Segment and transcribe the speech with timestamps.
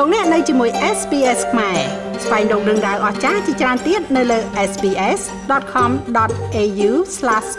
[0.00, 1.78] លោកអ្នកនៅជាមួយ SPS ខ្មែរ
[2.24, 4.38] ស្វែងរកដឹងដៅអស្ចារ្យជាច្រើនទៀតនៅលើ
[4.70, 6.90] SPS.com.au/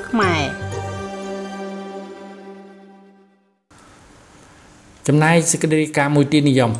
[0.09, 0.41] ខ្មែរ
[5.07, 6.71] ចំណាយសេចក្តីរាយការណ៍មួយទីនិយម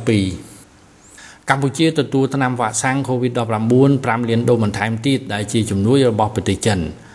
[0.70, 6.78] 2កម្ពុជាទទួលថ្នាំវ៉ាក់សាំង COVID-19 5លានដូសបន្ថែមទៀតដែលជាជំនួយរបស់ប្រទេសចិន។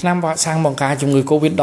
[0.00, 1.62] ថ្នាំវ៉ាក់សាំងបង្ការជំងឺ Covid-19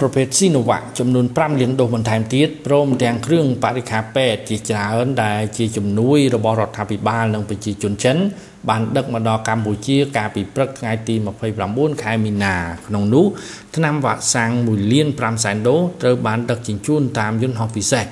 [0.00, 8.16] ប្រភេទ Sinovac ចំនួន5លានដូសបន្ថែមទៀតព្រមទាំងគ្រឿងបរិក្ខារពេទ្យជាច្រើនដែលជាជំនួយរបស់រដ្ឋាភិបាលនិងប្រជាជនចិន
[8.68, 11.14] បានដឹកមកដល់កម្ពុជាកាលពីព្រឹកថ្ងៃទី
[11.58, 12.54] 29ខែមីនា
[12.86, 13.26] ក្នុងនោះ
[13.76, 18.04] ថ្នាំវ៉ាក់សាំង1លាន5សែនដូសត្រូវបានដឹកជញ្ជូនតាមយន្តហោះពិសេស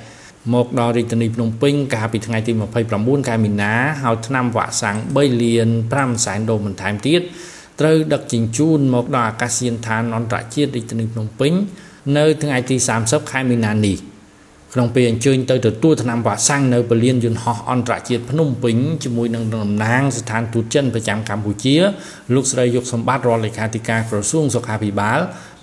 [0.53, 2.51] មកដល់រាជធានីភ្នំពេញកាលពីថ្ងៃទី
[2.91, 5.67] 29ខែមីនាហើយថ្នាំវ៉ាក់សាំង3លាន
[5.97, 7.21] 5សែនដូសបន្ថែមទៀត
[7.79, 11.53] ត្រូវដឹកជញ្ជូនមកដល់អាកាសយានដ្ឋានអន្តរជាតិរាជធានីភ្នំពេញ
[12.17, 13.97] នៅថ្ងៃទី30ខែមីនានេះ
[14.73, 21.75] ក្នុងពេលអញ្ជើញទៅទទួលថ្នាំវ៉ាក់សាំងនៅពលានយន្តហោះអន្តរជាតិភ្នំពេញជាមួយនឹងតំណាងស្ថានទូតចិនប្រចាំកម្ពុជា
[22.33, 25.19] លោកស្រីយុកសម្បត្តិរដ្ឋលេខាធិការក្រសួងសុខាភិបាល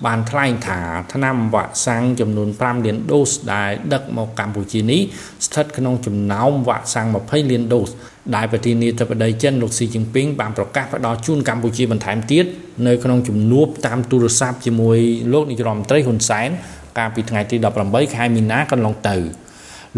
[0.06, 0.81] បានថ្លែងថា
[1.12, 5.01] ថ្នាំវ៉ាក់សាំងចំនួន5លានដូសដែលដឹកមកកម្ពុជានេះ
[5.47, 7.89] ស្ថិតក្នុងចំណោមវ៉ាក់សាំង20លានដូស
[8.36, 12.45] ដែលប្រធានាធិបតីចិនលោកស៊ីជីងពីងបានប្រកាសផ្ដល់ជូនកម្ពុជាបន្ថែមទៀត
[12.86, 14.98] នៅក្នុងជំនួបតាមទូរស័ព្ទជាមួយ
[15.33, 16.48] លោកនាយរដ្ឋមន្ត្រីហ៊ុនសែន
[16.98, 19.16] កាលពីថ្ងៃទី18ខែមីនាកន្លងទៅ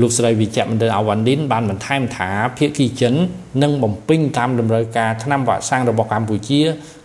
[0.00, 3.14] លោកស្រីវិជ្ជមណ្ឌលអាវ៉ាន់ឌិនបានបន្ថែមថាភៀកគីចិន
[3.62, 6.60] នឹងបំពេញតាមតម្រូវការថ្នាំវ៉ាក់សាំងរបស់កម្ពុជា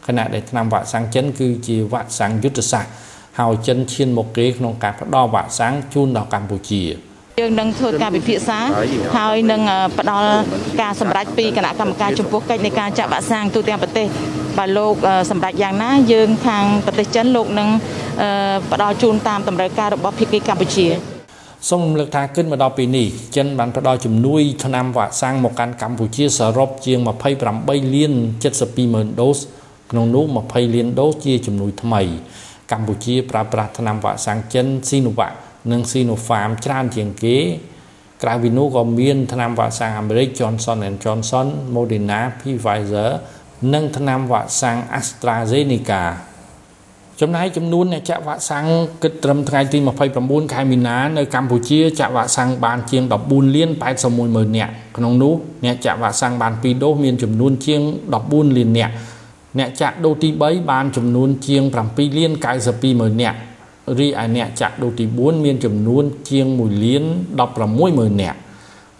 [0.08, 2.92] ខណៈដែលថ្នាំវ៉ាក់សាំងចិនគឺជាវ៉ាក់សាំងយុទ្ធសាស្ត្រ
[3.40, 6.84] ហើយចិនឈានមកគេក្នុងការផ្ដល់វ៉ាក់សាំងជូនដល់កម្ពុជា
[7.42, 8.60] យើងនឹងធ្វើការពិភាក្សា
[9.18, 9.62] ហើយនឹង
[10.00, 10.30] ផ្ដល់
[10.82, 14.08] ការសម្រេចពីគណៈកម្មការចំពោះកិច្ចនៃការចាក់វ៉ាក់សាំងទូទាំងប្រទេស
[14.58, 14.94] បើលោក
[15.32, 17.70] សម្រេចយ៉ាងណាយើងខាងប្រទេសចិនលោកនឹង
[18.72, 20.88] ផ្ដល់ជូនតាមតម្រូវការរបស់ភាគីកម្ពុជា
[21.70, 27.00] សូមរំលឹកថាគិតមកដល់ពេលនេះចិនបានផ្ដល់ជំនួយថ្នាំវ៉ាក់សាំងមកកាន់កម្ពុជាសរុបជាង
[27.46, 28.14] 28លាន
[28.54, 29.38] 72ម៉ឺនដូស
[29.92, 32.02] ក្នុងនោះ20លានដូសជាជំនួយថ្មី
[32.72, 35.36] កម្ពុជាប្រើប្រាស់ថ្នាំវ៉ាក់សាំងចិនស៊ីណូវ៉ាក់
[35.72, 37.38] និង Sinopharm ច្រើនជាងគេ
[38.24, 43.12] ក្រៅពីនោះក៏មានថ្នាំវ៉ាក់សាំងអាមេរិក Johnson & Johnson, Moderna, Pfizer
[43.74, 46.04] និងថ្នាំវ៉ាក់សាំង AstraZeneca
[47.22, 48.66] ចំណែកចំនួនអ្នកចាក់វ៉ាក់សាំង
[49.04, 49.78] គិតត្រឹមថ្ងៃទី
[50.16, 55.34] 29ខែមីនានៅកម្ពុជាចាក់វ៉ាក់សាំងបានជាង14លាន81ម៉ឺននាក់ក្នុងនោះ
[55.66, 57.82] អ្នកចាក់វ៉ាក់សាំងបាន2ដូសមានចំនួនជាង
[58.20, 58.94] 14លាននាក់
[59.60, 63.38] អ្នកចាក់ដូសទី3បានចំនួនជាង7លាន92ម៉ឺននាក់
[64.00, 67.04] រីឯអ្នកចាក់ដូសទី4មានចំនួនជាង1លាន
[67.46, 68.38] 16ម៉ឺននាក់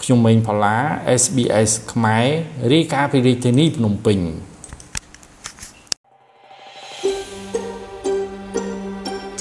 [0.02, 0.76] ខ្ញុំមេងផល្លា
[1.22, 2.26] SBS ខ្មែរ
[2.74, 4.20] រាយការណ៍ពីរាជធានីភ្នំពេញ